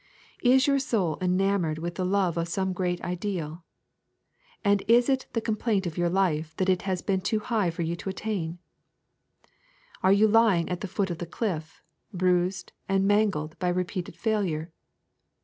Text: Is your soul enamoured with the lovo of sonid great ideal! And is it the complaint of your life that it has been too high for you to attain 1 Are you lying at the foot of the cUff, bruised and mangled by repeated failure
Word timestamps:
Is 0.41 0.65
your 0.65 0.79
soul 0.79 1.19
enamoured 1.21 1.77
with 1.77 1.93
the 1.93 2.03
lovo 2.03 2.41
of 2.41 2.47
sonid 2.47 2.73
great 2.73 2.99
ideal! 3.03 3.63
And 4.65 4.81
is 4.87 5.07
it 5.09 5.27
the 5.33 5.41
complaint 5.41 5.85
of 5.85 5.95
your 5.95 6.09
life 6.09 6.55
that 6.57 6.69
it 6.69 6.81
has 6.89 7.03
been 7.03 7.21
too 7.21 7.37
high 7.39 7.69
for 7.69 7.83
you 7.83 7.95
to 7.97 8.09
attain 8.09 8.57
1 10.01 10.09
Are 10.09 10.13
you 10.13 10.27
lying 10.27 10.67
at 10.69 10.81
the 10.81 10.87
foot 10.87 11.11
of 11.11 11.19
the 11.19 11.27
cUff, 11.27 11.83
bruised 12.11 12.71
and 12.89 13.05
mangled 13.07 13.59
by 13.59 13.69
repeated 13.69 14.15
failure 14.15 14.73